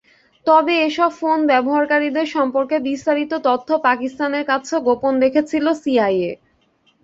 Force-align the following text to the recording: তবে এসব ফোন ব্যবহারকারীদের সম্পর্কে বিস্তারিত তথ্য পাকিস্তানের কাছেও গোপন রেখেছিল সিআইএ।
তবে 0.45 0.73
এসব 0.87 1.11
ফোন 1.19 1.39
ব্যবহারকারীদের 1.47 2.27
সম্পর্কে 2.35 2.75
বিস্তারিত 2.87 3.31
তথ্য 3.47 3.69
পাকিস্তানের 3.87 4.43
কাছেও 4.51 4.79
গোপন 4.87 5.13
রেখেছিল 5.23 5.65
সিআইএ। 5.81 6.31